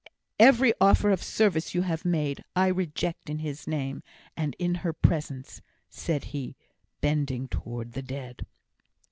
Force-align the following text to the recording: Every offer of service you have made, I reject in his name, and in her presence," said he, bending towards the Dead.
Every 0.39 0.73
offer 0.81 1.11
of 1.11 1.21
service 1.21 1.75
you 1.75 1.83
have 1.83 2.05
made, 2.05 2.43
I 2.55 2.69
reject 2.69 3.29
in 3.29 3.37
his 3.37 3.67
name, 3.67 4.01
and 4.35 4.55
in 4.57 4.73
her 4.81 4.93
presence," 4.93 5.61
said 5.91 6.23
he, 6.33 6.55
bending 7.01 7.47
towards 7.47 7.93
the 7.93 8.01
Dead. 8.01 8.47